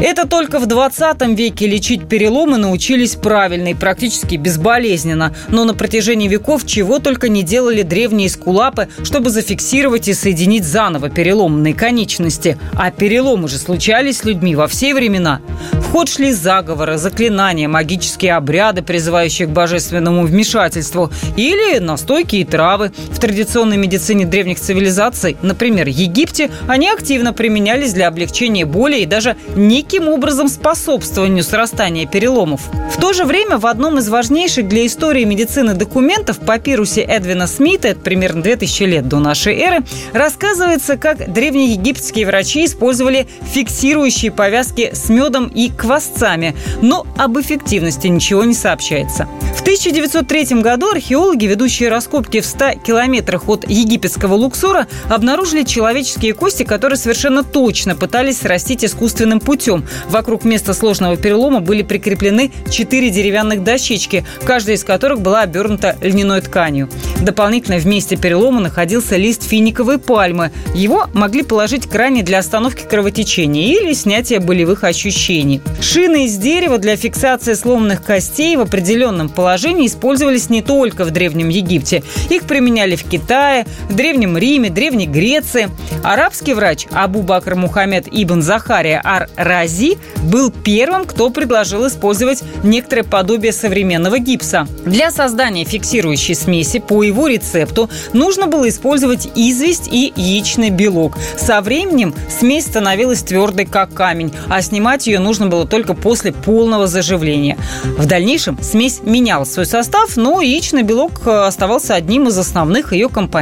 это 0.00 0.28
только 0.28 0.60
в 0.60 0.66
20 0.66 1.22
веке 1.36 1.66
лечить 1.66 2.08
переломы 2.08 2.56
научились 2.56 3.16
правильно 3.16 3.68
и 3.68 3.74
практически 3.74 4.36
безболезненно. 4.36 5.34
Но 5.48 5.64
на 5.64 5.74
протяжении 5.74 6.28
веков 6.28 6.64
чего 6.64 7.00
только 7.00 7.28
не 7.28 7.42
делали 7.42 7.82
древние 7.82 8.28
скулапы, 8.28 8.86
чтобы 9.02 9.30
зафиксировать 9.30 10.06
и 10.06 10.14
соединить 10.14 10.64
заново 10.64 11.10
переломанные 11.10 11.74
конечности. 11.74 12.58
А 12.74 12.92
переломы 12.92 13.48
же 13.48 13.58
случались 13.58 14.18
с 14.18 14.24
людьми 14.24 14.54
во 14.54 14.68
все 14.68 14.94
времена. 14.94 15.40
В 15.72 15.90
ход 15.90 16.08
шли 16.08 16.32
заговоры, 16.32 16.96
заклинания, 16.96 17.66
магические 17.66 18.34
обряды, 18.34 18.82
призывающие 18.82 19.48
к 19.48 19.50
божественному 19.50 20.22
вмешательству, 20.22 21.10
или 21.36 21.80
настойки 21.80 22.36
и 22.36 22.44
травы. 22.44 22.92
В 23.10 23.18
традиционной 23.18 23.77
медицине 23.78 24.24
древних 24.24 24.58
цивилизаций, 24.58 25.36
например, 25.42 25.88
Египте, 25.88 26.50
они 26.66 26.88
активно 26.88 27.32
применялись 27.32 27.92
для 27.92 28.08
облегчения 28.08 28.64
боли 28.64 29.00
и 29.00 29.06
даже 29.06 29.36
неких 29.54 29.98
таким 29.98 30.10
образом 30.10 30.48
способствованию 30.48 31.42
срастания 31.42 32.06
переломов. 32.06 32.60
В 32.94 33.00
то 33.00 33.12
же 33.12 33.24
время 33.24 33.58
в 33.58 33.66
одном 33.66 33.98
из 33.98 34.08
важнейших 34.08 34.68
для 34.68 34.86
истории 34.86 35.24
медицины 35.24 35.74
документов 35.74 36.38
папирусе 36.38 37.00
Эдвина 37.00 37.46
Смита, 37.46 37.88
это 37.88 38.00
примерно 38.00 38.42
2000 38.42 38.82
лет 38.84 39.08
до 39.08 39.18
нашей 39.18 39.56
эры, 39.56 39.78
рассказывается, 40.12 40.96
как 40.98 41.32
древнеегипетские 41.32 42.26
врачи 42.26 42.66
использовали 42.66 43.26
фиксирующие 43.52 44.30
повязки 44.30 44.90
с 44.92 45.08
медом 45.08 45.46
и 45.46 45.70
квасцами, 45.70 46.54
но 46.80 47.06
об 47.16 47.40
эффективности 47.40 48.06
ничего 48.06 48.44
не 48.44 48.54
сообщается. 48.54 49.26
В 49.56 49.62
1903 49.62 50.60
году 50.60 50.90
археологи, 50.90 51.46
ведущие 51.46 51.88
раскопки 51.88 52.40
в 52.40 52.46
100 52.46 52.80
километрах 52.86 53.48
от 53.48 53.64
египетского 53.68 54.34
Луксора, 54.34 54.88
обнаружили 55.08 55.62
человеческие 55.62 56.34
кости, 56.34 56.62
которые 56.62 56.96
совершенно 56.96 57.44
точно 57.44 57.94
пытались 57.94 58.38
срастить 58.38 58.84
искусственным 58.84 59.40
путем. 59.40 59.86
Вокруг 60.08 60.44
места 60.44 60.74
сложного 60.74 61.16
перелома 61.16 61.60
были 61.60 61.82
прикреплены 61.82 62.50
четыре 62.70 63.10
деревянных 63.10 63.62
дощечки, 63.62 64.24
каждая 64.44 64.76
из 64.76 64.84
которых 64.84 65.20
была 65.20 65.42
обернута 65.42 65.96
льняной 66.00 66.40
тканью. 66.40 66.88
Дополнительно 67.20 67.78
в 67.78 67.86
месте 67.86 68.16
перелома 68.16 68.60
находился 68.60 69.16
лист 69.16 69.42
финиковой 69.42 69.98
пальмы. 69.98 70.50
Его 70.74 71.06
могли 71.12 71.42
положить 71.42 71.86
к 71.86 71.98
для 72.08 72.38
остановки 72.38 72.84
кровотечения 72.88 73.74
или 73.74 73.92
снятия 73.92 74.40
болевых 74.40 74.84
ощущений. 74.84 75.60
Шины 75.80 76.26
из 76.26 76.36
дерева 76.38 76.78
для 76.78 76.96
фиксации 76.96 77.54
сломанных 77.54 78.04
костей 78.04 78.56
в 78.56 78.60
определенном 78.60 79.28
положении 79.28 79.86
использовались 79.86 80.48
не 80.48 80.62
только 80.62 81.04
в 81.04 81.10
Древнем 81.10 81.48
Египте. 81.48 82.04
Их 82.30 82.44
применяли 82.44 82.94
в 82.94 83.02
Китае, 83.02 83.47
в 83.88 83.94
Древнем 83.94 84.36
Риме, 84.36 84.70
Древней 84.70 85.06
Греции. 85.06 85.70
Арабский 86.02 86.54
врач 86.54 86.86
Абу 86.92 87.22
Бакр 87.22 87.54
Мухаммед 87.54 88.06
Ибн 88.10 88.42
Захария 88.42 89.00
Ар-Рази 89.04 89.58
Рази 89.68 89.98
был 90.22 90.50
первым, 90.50 91.04
кто 91.04 91.30
предложил 91.30 91.86
использовать 91.86 92.42
некоторое 92.62 93.02
подобие 93.02 93.52
современного 93.52 94.18
гипса. 94.18 94.66
Для 94.84 95.10
создания 95.10 95.64
фиксирующей 95.64 96.34
смеси 96.34 96.78
по 96.78 97.02
его 97.02 97.26
рецепту 97.26 97.90
нужно 98.12 98.46
было 98.46 98.68
использовать 98.68 99.28
известь 99.34 99.88
и 99.90 100.12
яичный 100.16 100.70
белок. 100.70 101.16
Со 101.36 101.60
временем 101.60 102.14
смесь 102.28 102.66
становилась 102.66 103.22
твердой, 103.22 103.66
как 103.66 103.92
камень, 103.92 104.32
а 104.48 104.62
снимать 104.62 105.06
ее 105.06 105.18
нужно 105.18 105.46
было 105.46 105.66
только 105.66 105.94
после 105.94 106.32
полного 106.32 106.86
заживления. 106.86 107.56
В 107.84 108.06
дальнейшем 108.06 108.58
смесь 108.62 109.00
меняла 109.02 109.44
свой 109.44 109.66
состав, 109.66 110.16
но 110.16 110.40
яичный 110.40 110.82
белок 110.82 111.22
э, 111.26 111.30
оставался 111.30 111.94
одним 111.94 112.28
из 112.28 112.38
основных 112.38 112.92
ее 112.92 113.08
компонентов 113.08 113.37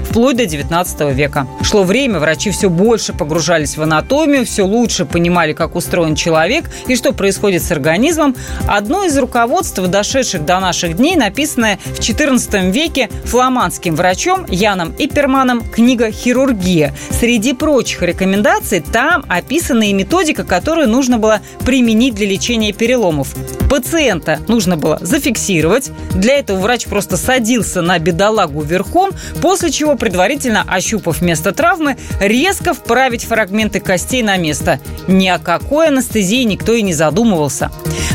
вплоть 0.00 0.36
до 0.36 0.46
19 0.46 1.14
века. 1.14 1.46
Шло 1.62 1.82
время, 1.82 2.18
врачи 2.18 2.50
все 2.50 2.68
больше 2.68 3.12
погружались 3.12 3.76
в 3.76 3.82
анатомию, 3.82 4.44
все 4.44 4.62
лучше 4.62 5.04
понимали, 5.04 5.52
как 5.52 5.76
устроен 5.76 6.14
человек 6.14 6.64
и 6.86 6.96
что 6.96 7.12
происходит 7.12 7.62
с 7.62 7.70
организмом, 7.70 8.34
одно 8.66 9.04
из 9.04 9.16
руководств, 9.18 9.80
дошедших 9.80 10.44
до 10.44 10.60
наших 10.60 10.96
дней, 10.96 11.16
написанное 11.16 11.78
в 11.84 12.00
XIV 12.00 12.70
веке 12.70 13.08
фламандским 13.24 13.94
врачом 13.94 14.46
Яном 14.48 14.94
Ипперманом 14.98 15.62
книга 15.62 16.10
«Хирургия». 16.10 16.94
Среди 17.18 17.52
прочих 17.52 18.02
рекомендаций 18.02 18.80
там 18.80 19.24
описана 19.28 19.84
и 19.84 19.92
методика, 19.92 20.44
которую 20.44 20.88
нужно 20.88 21.18
было 21.18 21.40
применить 21.64 22.14
для 22.14 22.26
лечения 22.26 22.72
переломов. 22.72 23.34
Пациента 23.70 24.40
нужно 24.48 24.76
было 24.76 24.98
зафиксировать. 25.00 25.90
Для 26.14 26.38
этого 26.38 26.58
врач 26.58 26.86
просто 26.86 27.16
садился 27.16 27.82
на 27.82 27.98
бедолагу 27.98 28.62
верхом, 28.62 29.10
после 29.42 29.70
чего, 29.70 29.96
предварительно 29.96 30.64
ощупав 30.66 31.22
место 31.22 31.52
травмы, 31.52 31.96
резко 32.20 32.74
вправить 32.74 33.24
фрагменты 33.24 33.80
костей 33.80 34.22
на 34.22 34.36
место. 34.36 34.80
Ни 35.08 35.28
о 35.28 35.38
какой 35.38 35.88
анестезии 35.88 36.44
никто 36.44 36.72
и 36.72 36.82
не 36.82 36.94
задумывался. 36.94 37.70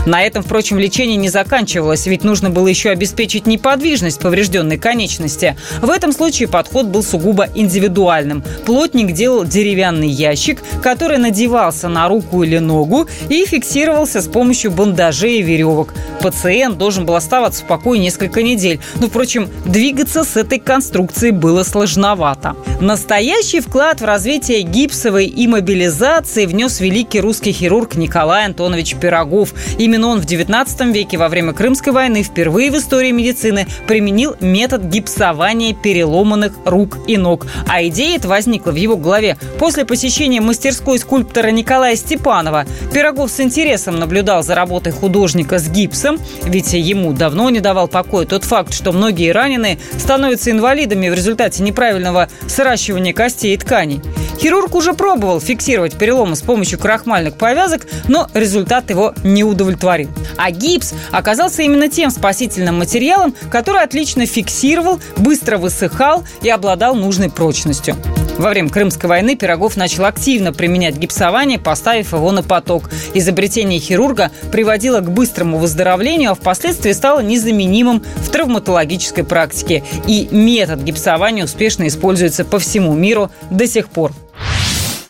На 0.06 0.22
этом, 0.22 0.44
впрочем, 0.44 0.78
лечение 0.78 1.18
не 1.18 1.30
заканчивалось, 1.30 2.06
ведь 2.06 2.24
нужно 2.24 2.50
было 2.52 2.68
еще 2.68 2.90
обеспечить 2.90 3.48
неподвижность 3.48 4.20
поврежденной 4.20 4.78
конечности. 4.78 5.58
В 5.82 5.90
этом 5.90 6.12
случае 6.12 6.48
подход 6.48 6.86
был 6.88 7.02
сугубо 7.02 7.48
индивидуальным. 7.56 8.44
Плотник 8.66 9.14
делал 9.14 9.46
деревянный 9.46 10.10
ящик, 10.10 10.62
который 10.84 11.18
надевался 11.18 11.88
на 11.90 12.08
руку 12.08 12.44
или 12.44 12.60
ногу 12.60 13.08
и 13.30 13.46
фиксировался 13.46 14.22
с 14.22 14.28
помощью 14.28 14.72
бандажей 14.72 15.40
и 15.40 15.42
веревок. 15.42 15.94
Пациент 16.22 16.78
должен 16.78 17.06
был 17.06 17.16
оставаться 17.16 17.64
в 17.64 17.68
покое 17.68 18.00
несколько 18.00 18.44
недель. 18.44 18.80
Но, 19.00 19.08
впрочем, 19.08 19.50
двигаться 19.66 20.24
с 20.24 20.36
этой 20.36 20.60
конструкцией 20.60 21.05
было 21.32 21.64
сложновато. 21.64 22.56
Настоящий 22.80 23.60
вклад 23.60 24.02
в 24.02 24.06
развитие 24.06 24.62
гипсовой 24.62 25.32
иммобилизации 25.36 26.46
внес 26.46 26.80
великий 26.80 27.20
русский 27.20 27.52
хирург 27.52 27.96
Николай 27.96 28.46
Антонович 28.46 28.96
Пирогов. 28.96 29.54
Именно 29.78 30.08
он 30.08 30.22
в 30.22 30.26
XIX 30.26 30.92
веке 30.92 31.18
во 31.18 31.28
время 31.28 31.54
Крымской 31.54 31.94
войны 31.94 32.24
впервые 32.24 32.72
в 32.72 32.78
истории 32.78 33.12
медицины 33.12 33.68
применил 33.88 34.36
метод 34.40 34.84
гипсования 34.84 35.74
переломанных 35.74 36.54
рук 36.66 36.98
и 37.08 37.18
ног. 37.18 37.48
А 37.68 37.84
идея 37.88 38.18
эта 38.18 38.28
возникла 38.28 38.72
в 38.72 38.76
его 38.76 38.98
голове 38.98 39.38
после 39.60 39.86
посещения 39.86 40.42
мастерской 40.42 40.98
скульптора 41.00 41.50
Николая 41.50 41.96
Степанова. 41.96 42.66
Пирогов 42.94 43.32
с 43.32 43.40
интересом 43.40 44.00
наблюдал 44.00 44.44
за 44.44 44.56
работой 44.56 44.94
художника 44.94 45.60
с 45.60 45.70
гипсом, 45.70 46.18
ведь 46.44 46.74
ему 46.74 47.14
давно 47.14 47.50
не 47.50 47.60
давал 47.60 47.88
покоя 47.88 48.26
тот 48.26 48.44
факт, 48.44 48.74
что 48.74 48.92
многие 48.92 49.32
раненые 49.32 49.80
становятся 49.98 50.52
инвалидами 50.52 50.95
в 50.96 51.14
результате 51.14 51.64
неправильного 51.64 52.30
сращивания 52.48 53.14
костей 53.14 53.54
и 53.54 53.58
тканей. 53.58 54.02
Хирург 54.40 54.76
уже 54.76 54.94
пробовал 54.94 55.40
фиксировать 55.40 55.98
переломы 55.98 56.36
с 56.36 56.42
помощью 56.42 56.78
крахмальных 56.78 57.38
повязок, 57.38 57.88
но 58.08 58.28
результат 58.34 58.90
его 58.90 59.14
не 59.24 59.44
удовлетворил. 59.44 60.10
А 60.38 60.52
гипс 60.52 60.94
оказался 61.12 61.62
именно 61.62 61.88
тем 61.88 62.10
спасительным 62.10 62.80
материалом, 62.80 63.34
который 63.50 63.82
отлично 63.82 64.26
фиксировал, 64.26 65.00
быстро 65.18 65.58
высыхал 65.58 66.24
и 66.42 66.50
обладал 66.50 66.96
нужной 66.96 67.30
прочностью. 67.30 67.96
Во 68.38 68.50
время 68.50 68.70
Крымской 68.70 69.10
войны 69.10 69.38
Пирогов 69.38 69.78
начал 69.78 70.04
активно 70.06 70.52
применять 70.52 70.98
гипсование, 70.98 71.58
поставив 71.58 72.12
его 72.12 72.32
на 72.32 72.44
поток. 72.44 72.90
Изобретение 73.14 73.80
хирурга 73.80 74.30
приводило 74.52 75.00
к 75.00 75.10
быстрому 75.10 75.58
выздоровлению, 75.58 76.32
а 76.32 76.36
впоследствии 76.36 76.92
стало 76.92 77.22
незаменимым 77.22 78.04
в 78.18 78.30
травматологической 78.30 79.24
практике. 79.24 79.84
И 80.06 80.28
метод 80.32 80.84
гипсования 80.86 81.44
успешно 81.44 81.88
используется 81.88 82.46
по 82.46 82.60
всему 82.60 82.94
миру 82.94 83.30
до 83.50 83.68
сих 83.68 83.90
пор. 83.90 84.14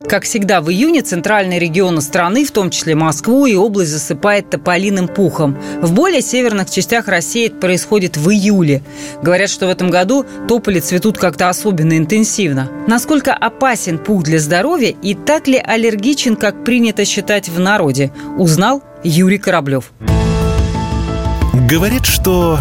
Как 0.07 0.23
всегда, 0.23 0.61
в 0.61 0.69
июне 0.69 1.01
центральные 1.01 1.59
регионы 1.59 1.99
страны, 1.99 2.45
в 2.45 2.51
том 2.51 2.69
числе 2.69 2.93
Москву 2.95 3.47
и 3.47 3.55
область, 3.55 3.91
засыпает 3.91 4.49
тополиным 4.51 5.07
пухом. 5.07 5.57
В 5.81 5.93
более 5.93 6.21
северных 6.21 6.69
частях 6.69 7.07
России 7.07 7.47
это 7.47 7.55
происходит 7.55 8.15
в 8.15 8.29
июле. 8.29 8.83
Говорят, 9.23 9.49
что 9.49 9.65
в 9.65 9.69
этом 9.69 9.89
году 9.89 10.25
тополи 10.47 10.79
цветут 10.79 11.17
как-то 11.17 11.49
особенно 11.49 11.97
интенсивно. 11.97 12.69
Насколько 12.87 13.33
опасен 13.33 13.97
пух 13.97 14.23
для 14.23 14.39
здоровья 14.39 14.93
и 15.01 15.15
так 15.15 15.47
ли 15.47 15.57
аллергичен, 15.57 16.35
как 16.35 16.63
принято 16.63 17.03
считать 17.03 17.49
в 17.49 17.59
народе, 17.59 18.11
узнал 18.37 18.83
Юрий 19.03 19.39
Кораблев. 19.39 19.91
Говорят, 21.67 22.05
что 22.05 22.59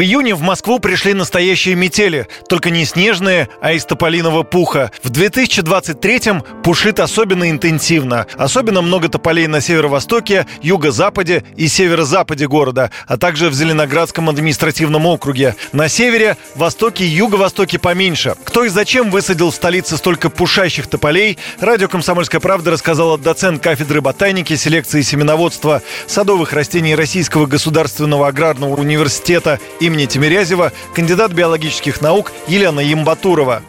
В 0.00 0.02
июне 0.02 0.34
в 0.34 0.40
Москву 0.40 0.78
пришли 0.78 1.12
настоящие 1.12 1.74
метели, 1.74 2.26
только 2.48 2.70
не 2.70 2.86
снежные, 2.86 3.50
а 3.60 3.74
из 3.74 3.84
тополиного 3.84 4.44
пуха. 4.44 4.90
В 5.02 5.10
2023-м 5.10 6.42
пушит 6.64 7.00
особенно 7.00 7.50
интенсивно. 7.50 8.26
Особенно 8.38 8.80
много 8.80 9.10
тополей 9.10 9.46
на 9.46 9.60
северо-востоке, 9.60 10.46
юго-западе 10.62 11.44
и 11.54 11.68
северо-западе 11.68 12.48
города, 12.48 12.90
а 13.08 13.18
также 13.18 13.50
в 13.50 13.52
Зеленоградском 13.52 14.30
административном 14.30 15.04
округе. 15.04 15.54
На 15.72 15.90
севере, 15.90 16.38
востоке 16.54 17.04
и 17.04 17.08
юго-востоке 17.08 17.78
поменьше. 17.78 18.36
Кто 18.44 18.64
и 18.64 18.70
зачем 18.70 19.10
высадил 19.10 19.50
в 19.50 19.54
столице 19.54 19.98
столько 19.98 20.30
пушащих 20.30 20.86
тополей, 20.86 21.36
радио 21.60 21.88
«Комсомольская 21.88 22.40
правда» 22.40 22.70
рассказала 22.70 23.18
доцент 23.18 23.62
кафедры 23.62 24.00
ботаники, 24.00 24.56
селекции 24.56 25.00
и 25.00 25.02
семеноводства 25.02 25.82
садовых 26.06 26.54
растений 26.54 26.94
Российского 26.94 27.44
государственного 27.44 28.28
аграрного 28.28 28.80
университета 28.80 29.60
имени 29.90 30.06
Тимирязева 30.06 30.72
кандидат 30.94 31.32
биологических 31.32 32.00
наук 32.00 32.32
Елена 32.46 32.80
Ямбатурова. 32.80 33.62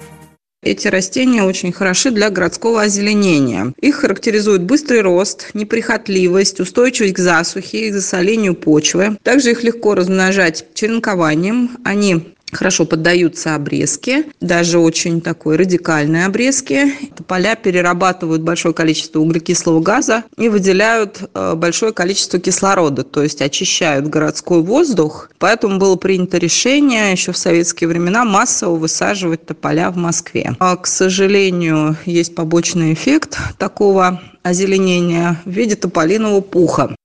Эти 0.63 0.87
растения 0.87 1.41
очень 1.41 1.71
хороши 1.71 2.11
для 2.11 2.29
городского 2.29 2.83
озеленения. 2.83 3.73
Их 3.81 3.95
характеризует 3.95 4.61
быстрый 4.61 5.01
рост, 5.01 5.49
неприхотливость, 5.55 6.59
устойчивость 6.59 7.15
к 7.15 7.17
засухе 7.17 7.87
и 7.87 7.91
засолению 7.91 8.53
почвы. 8.53 9.17
Также 9.23 9.51
их 9.51 9.63
легко 9.63 9.95
размножать 9.95 10.65
черенкованием. 10.75 11.71
Они 11.83 12.35
хорошо 12.51 12.85
поддаются 12.85 13.55
обрезке, 13.55 14.25
даже 14.39 14.79
очень 14.79 15.21
такой 15.21 15.55
радикальной 15.55 16.25
обрезке. 16.25 16.93
Поля 17.27 17.55
перерабатывают 17.55 18.41
большое 18.41 18.73
количество 18.73 19.19
углекислого 19.19 19.79
газа 19.79 20.23
и 20.37 20.49
выделяют 20.49 21.29
э, 21.33 21.53
большое 21.55 21.93
количество 21.93 22.39
кислорода, 22.39 23.03
то 23.03 23.23
есть 23.23 23.41
очищают 23.41 24.07
городской 24.07 24.61
воздух. 24.61 25.29
Поэтому 25.39 25.77
было 25.77 25.95
принято 25.95 26.37
решение 26.37 27.11
еще 27.11 27.31
в 27.31 27.37
советские 27.37 27.87
времена 27.87 28.25
массово 28.25 28.75
высаживать 28.75 29.45
тополя 29.45 29.91
в 29.91 29.97
Москве. 29.97 30.55
А, 30.59 30.75
к 30.75 30.87
сожалению, 30.87 31.95
есть 32.05 32.35
побочный 32.35 32.93
эффект 32.93 33.37
такого 33.57 34.21
озеленения 34.43 35.41
в 35.45 35.49
виде 35.49 35.75
тополиного 35.75 36.41
пуха. 36.41 36.95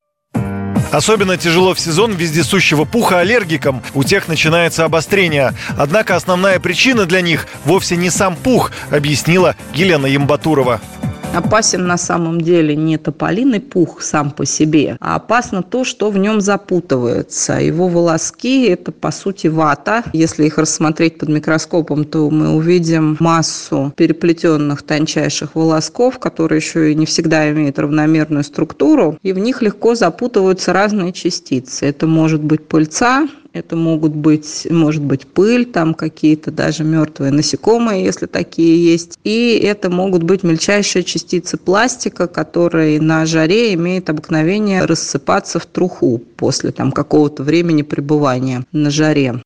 Особенно 0.93 1.37
тяжело 1.37 1.75
в 1.75 1.81
сезон 1.81 2.13
вездесущего 2.13 2.85
пуха 2.85 3.21
аллергикам. 3.21 3.83
У 3.95 4.05
тех 4.05 4.29
начинается 4.29 4.85
обострение. 4.85 5.55
Однако 5.77 6.17
основная 6.17 6.59
причина 6.61 7.07
для 7.07 7.21
них 7.21 7.47
вовсе 7.65 7.97
не 7.97 8.11
сам 8.11 8.37
пух, 8.37 8.73
объяснила 8.91 9.57
Елена 9.75 10.07
Ямбатурова. 10.07 10.81
Опасен 11.37 11.87
на 11.87 11.99
самом 11.99 12.41
деле 12.41 12.75
не 12.75 12.97
тополиный 12.97 13.61
пух 13.61 14.01
сам 14.01 14.31
по 14.31 14.47
себе, 14.47 14.97
а 15.01 15.17
опасно 15.17 15.63
то, 15.63 15.85
что 15.85 16.11
в 16.11 16.17
нем 16.17 16.41
запутывается. 16.41 17.61
Его 17.61 17.89
волоски– 17.89 18.65
это, 18.69 18.91
по 18.91 19.11
сути, 19.11 19.49
вата. 19.49 20.05
Если 20.15 20.47
их 20.47 20.57
рассмотреть 20.57 21.19
под 21.19 21.29
микроскопом, 21.29 22.07
то 22.07 22.31
мы 22.31 22.57
увидим 22.57 23.19
массу 23.21 23.93
переплетенных 23.97 24.83
тончайших 24.83 25.55
волосков, 25.55 26.19
которые 26.19 26.57
еще 26.57 26.93
и 26.93 26.95
не 26.95 27.05
всегда 27.05 27.51
имеют 27.51 27.79
равномерную 27.79 28.43
структуру, 28.43 29.19
и 29.23 29.35
в 29.35 29.39
них 29.39 29.61
легко 29.61 29.95
запутываются 29.95 30.73
разные 30.73 31.13
частицы. 31.13 31.85
Это 31.85 32.07
может 32.07 32.43
быть 32.43 32.67
пыльца, 32.67 33.29
это 33.57 33.77
могут 33.77 34.15
быть, 34.15 34.67
может 34.71 35.03
быть 35.03 35.27
пыль, 35.27 35.67
там 35.67 35.95
какие-то 35.95 36.51
даже 36.51 36.85
мертвые 36.85 37.33
насекомые, 37.33 38.05
если 38.05 38.27
такие 38.27 38.85
есть. 38.85 39.19
И 39.25 39.59
это 39.63 39.91
могут 39.91 40.23
быть 40.23 40.43
мельчайшие 40.43 41.05
частицы 41.05 41.57
пластика, 41.57 42.27
которые 42.27 43.01
на 43.01 43.27
жаре 43.27 43.75
имеют 43.75 44.11
обыкновение 44.11 44.85
рассыпаться 44.85 45.59
в 45.59 45.67
труху 45.67 46.23
после 46.37 46.71
там 46.71 46.93
какого-то 46.93 47.43
времени 47.43 47.83
пребывания 47.83 48.65
на 48.73 48.91
жаре. 48.91 49.43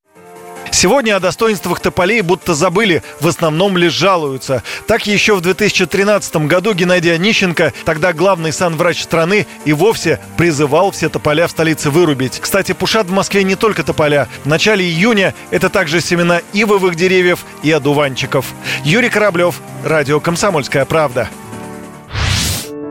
Сегодня 0.70 1.16
о 1.16 1.20
достоинствах 1.20 1.80
тополей 1.80 2.20
будто 2.20 2.54
забыли, 2.54 3.02
в 3.20 3.28
основном 3.28 3.76
лишь 3.76 3.92
жалуются. 3.92 4.62
Так 4.87 5.06
еще 5.06 5.35
в 5.35 5.40
2013 5.40 6.37
году 6.46 6.74
Геннадий 6.74 7.14
Онищенко, 7.14 7.72
тогда 7.85 8.12
главный 8.12 8.52
санврач 8.52 9.02
страны, 9.02 9.46
и 9.64 9.72
вовсе 9.72 10.20
призывал 10.37 10.90
все 10.90 11.09
тополя 11.09 11.46
в 11.46 11.50
столице 11.50 11.90
вырубить. 11.90 12.38
Кстати, 12.40 12.72
пушат 12.72 13.09
в 13.09 13.12
Москве 13.12 13.44
не 13.44 13.56
только 13.56 13.83
тополя. 13.83 14.28
В 14.44 14.48
начале 14.48 14.85
июня 14.85 15.35
это 15.50 15.68
также 15.68 16.00
семена 16.00 16.40
ивовых 16.52 16.94
деревьев 16.94 17.40
и 17.62 17.70
одуванчиков. 17.70 18.46
Юрий 18.85 19.11
Кораблев, 19.11 19.61
Радио 19.85 20.20
«Комсомольская 20.20 20.85
правда». 20.85 21.28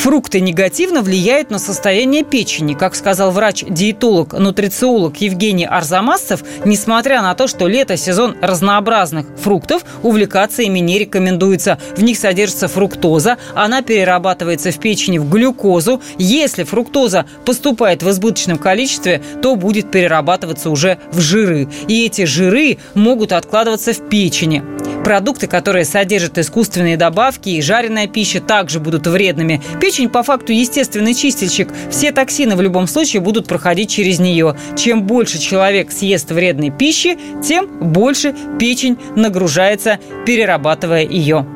Фрукты 0.00 0.40
негативно 0.40 1.02
влияют 1.02 1.50
на 1.50 1.58
состояние 1.58 2.24
печени. 2.24 2.72
Как 2.72 2.94
сказал 2.94 3.32
врач-диетолог, 3.32 4.32
нутрициолог 4.32 5.18
Евгений 5.18 5.66
Арзамасцев, 5.66 6.42
несмотря 6.64 7.20
на 7.20 7.34
то, 7.34 7.46
что 7.46 7.68
лето– 7.68 7.96
сезон 7.98 8.34
разнообразных 8.40 9.26
фруктов, 9.36 9.84
увлекаться 10.02 10.62
ими 10.62 10.78
не 10.78 10.98
рекомендуется. 10.98 11.78
В 11.98 12.02
них 12.02 12.16
содержится 12.16 12.66
фруктоза, 12.66 13.36
она 13.54 13.82
перерабатывается 13.82 14.70
в 14.70 14.80
печени 14.80 15.18
в 15.18 15.28
глюкозу. 15.28 16.00
Если 16.16 16.62
фруктоза 16.62 17.26
поступает 17.44 18.02
в 18.02 18.08
избыточном 18.08 18.56
количестве, 18.56 19.20
то 19.42 19.54
будет 19.54 19.90
перерабатываться 19.90 20.70
уже 20.70 20.98
в 21.12 21.20
жиры. 21.20 21.68
И 21.88 22.06
эти 22.06 22.24
жиры 22.24 22.78
могут 22.94 23.32
откладываться 23.32 23.92
в 23.92 24.08
печени. 24.08 24.62
Продукты, 25.04 25.46
которые 25.46 25.84
содержат 25.84 26.38
искусственные 26.38 26.96
добавки 26.96 27.48
и 27.48 27.62
жареная 27.62 28.06
пища, 28.06 28.40
также 28.40 28.80
будут 28.80 29.06
вредными. 29.06 29.62
Печень 29.80 30.10
по 30.10 30.22
факту 30.22 30.52
естественный 30.52 31.14
чистильщик. 31.14 31.68
Все 31.90 32.12
токсины 32.12 32.54
в 32.54 32.60
любом 32.60 32.86
случае 32.86 33.22
будут 33.22 33.48
проходить 33.48 33.90
через 33.90 34.18
нее. 34.18 34.56
Чем 34.76 35.04
больше 35.04 35.38
человек 35.38 35.90
съест 35.90 36.30
вредной 36.30 36.70
пищи, 36.70 37.18
тем 37.42 37.92
больше 37.92 38.34
печень 38.58 38.98
нагружается, 39.16 39.98
перерабатывая 40.26 41.04
ее. 41.04 41.46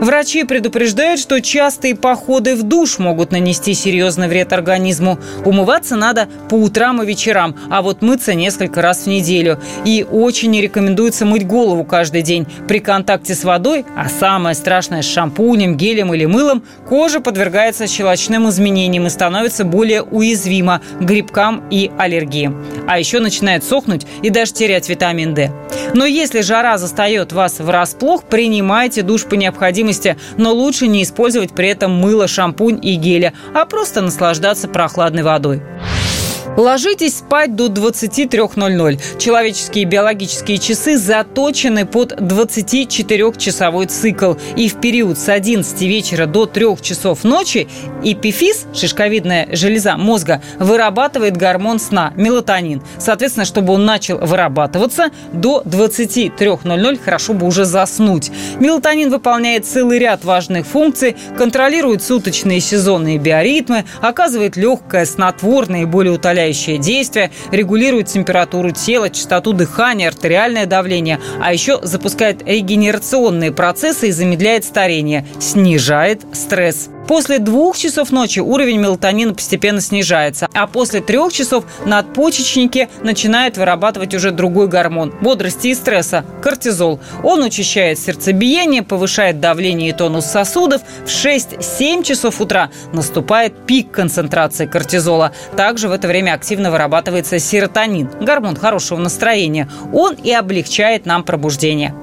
Врачи 0.00 0.44
предупреждают, 0.44 1.20
что 1.20 1.42
частые 1.42 1.94
походы 1.94 2.56
в 2.56 2.62
душ 2.62 2.98
могут 2.98 3.32
нанести 3.32 3.74
серьезный 3.74 4.28
вред 4.28 4.50
организму. 4.54 5.18
Умываться 5.44 5.94
надо 5.94 6.26
по 6.48 6.54
утрам 6.54 7.02
и 7.02 7.06
вечерам, 7.06 7.54
а 7.68 7.82
вот 7.82 8.00
мыться 8.00 8.32
несколько 8.32 8.80
раз 8.80 9.02
в 9.02 9.06
неделю. 9.08 9.60
И 9.84 10.06
очень 10.10 10.52
не 10.52 10.62
рекомендуется 10.62 11.26
мыть 11.26 11.46
голову 11.46 11.84
каждый 11.84 12.22
день. 12.22 12.46
При 12.66 12.78
контакте 12.78 13.34
с 13.34 13.44
водой, 13.44 13.84
а 13.94 14.08
самое 14.08 14.54
страшное 14.54 15.02
с 15.02 15.04
шампунем, 15.04 15.76
гелем 15.76 16.14
или 16.14 16.24
мылом, 16.24 16.64
кожа 16.88 17.20
подвергается 17.20 17.86
щелочным 17.86 18.48
изменениям 18.48 19.06
и 19.06 19.10
становится 19.10 19.66
более 19.66 20.00
уязвима 20.02 20.80
к 20.98 21.02
грибкам 21.02 21.62
и 21.70 21.90
аллергии. 21.98 22.50
А 22.88 22.98
еще 22.98 23.20
начинает 23.20 23.64
сохнуть 23.64 24.06
и 24.22 24.30
даже 24.30 24.54
терять 24.54 24.88
витамин 24.88 25.34
D. 25.34 25.52
Но 25.92 26.06
если 26.06 26.40
жара 26.40 26.78
застает 26.78 27.32
вас 27.32 27.58
врасплох, 27.58 28.24
принимайте 28.24 29.02
душ 29.02 29.24
по 29.24 29.34
необходимости, 29.90 30.16
но 30.36 30.52
лучше 30.52 30.86
не 30.86 31.02
использовать 31.02 31.52
при 31.52 31.68
этом 31.68 31.92
мыло, 31.92 32.28
шампунь 32.28 32.78
и 32.82 32.94
геля, 32.94 33.32
а 33.54 33.66
просто 33.66 34.00
наслаждаться 34.00 34.68
прохладной 34.68 35.22
водой. 35.22 35.62
Ложитесь 36.56 37.18
спать 37.18 37.54
до 37.54 37.68
23.00. 37.68 39.18
Человеческие 39.18 39.84
биологические 39.84 40.58
часы 40.58 40.98
заточены 40.98 41.86
под 41.86 42.12
24-часовой 42.12 43.86
цикл. 43.86 44.34
И 44.56 44.68
в 44.68 44.80
период 44.80 45.16
с 45.16 45.28
11 45.28 45.80
вечера 45.82 46.26
до 46.26 46.46
3 46.46 46.76
часов 46.82 47.24
ночи 47.24 47.68
эпифиз, 48.02 48.66
шишковидная 48.74 49.48
железа 49.52 49.96
мозга, 49.96 50.42
вырабатывает 50.58 51.36
гормон 51.36 51.78
сна– 51.78 52.12
мелатонин. 52.16 52.82
Соответственно, 52.98 53.46
чтобы 53.46 53.72
он 53.72 53.84
начал 53.84 54.18
вырабатываться, 54.18 55.10
до 55.32 55.62
23.00 55.64 57.00
хорошо 57.02 57.32
бы 57.32 57.46
уже 57.46 57.64
заснуть. 57.64 58.30
Мелатонин 58.58 59.10
выполняет 59.10 59.66
целый 59.66 59.98
ряд 59.98 60.24
важных 60.24 60.66
функций, 60.66 61.16
контролирует 61.38 62.02
суточные 62.02 62.58
и 62.58 62.60
сезонные 62.60 63.18
биоритмы, 63.18 63.84
оказывает 64.02 64.56
легкое, 64.56 65.04
снотворное 65.04 65.82
и 65.82 65.84
более 65.84 66.12
утоляющее 66.12 66.39
расслабляющее 66.40 66.78
действие, 66.78 67.30
регулирует 67.50 68.08
температуру 68.08 68.70
тела, 68.70 69.10
частоту 69.10 69.52
дыхания, 69.52 70.08
артериальное 70.08 70.66
давление, 70.66 71.20
а 71.40 71.52
еще 71.52 71.80
запускает 71.82 72.42
регенерационные 72.46 73.52
процессы 73.52 74.08
и 74.08 74.12
замедляет 74.12 74.64
старение, 74.64 75.26
снижает 75.38 76.22
стресс. 76.32 76.88
После 77.06 77.38
двух 77.38 77.76
часов 77.76 78.12
ночи 78.12 78.38
уровень 78.38 78.78
мелатонина 78.78 79.34
постепенно 79.34 79.80
снижается, 79.80 80.48
а 80.54 80.66
после 80.66 81.00
трех 81.00 81.32
часов 81.32 81.64
надпочечники 81.84 82.88
начинают 83.02 83.56
вырабатывать 83.56 84.14
уже 84.14 84.30
другой 84.30 84.68
гормон– 84.68 85.12
бодрости 85.20 85.68
и 85.68 85.74
стресса– 85.74 86.24
кортизол. 86.42 87.00
Он 87.24 87.42
учащает 87.42 87.98
сердцебиение, 87.98 88.82
повышает 88.82 89.40
давление 89.40 89.90
и 89.90 89.92
тонус 89.92 90.26
сосудов. 90.26 90.82
В 91.04 91.08
6-7 91.08 92.04
часов 92.04 92.40
утра 92.40 92.70
наступает 92.92 93.66
пик 93.66 93.90
концентрации 93.90 94.66
кортизола. 94.66 95.32
Также 95.56 95.88
в 95.88 95.92
это 95.92 96.06
время 96.06 96.34
активно 96.34 96.70
вырабатывается 96.70 97.38
серотонин– 97.38 98.08
гормон 98.20 98.56
хорошего 98.56 98.98
настроения. 98.98 99.68
Он 99.92 100.14
и 100.14 100.32
облегчает 100.32 101.06
нам 101.06 101.24
пробуждение. 101.24 101.94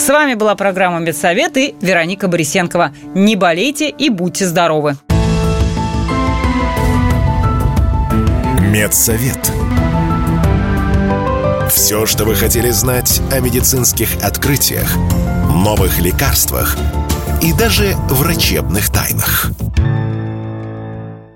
С 0.00 0.08
вами 0.08 0.32
была 0.32 0.54
программа 0.54 0.98
«Медсовет» 0.98 1.58
и 1.58 1.74
Вероника 1.82 2.26
Борисенкова. 2.26 2.90
Не 3.14 3.36
болейте 3.36 3.90
и 3.90 4.08
будьте 4.08 4.46
здоровы! 4.46 4.96
Медсовет. 8.62 9.52
Все, 11.70 12.06
что 12.06 12.24
вы 12.24 12.34
хотели 12.34 12.70
знать 12.70 13.20
о 13.30 13.40
медицинских 13.40 14.24
открытиях, 14.24 14.96
новых 15.54 15.98
лекарствах 15.98 16.78
и 17.42 17.52
даже 17.52 17.94
врачебных 18.08 18.88
тайнах– 18.90 19.50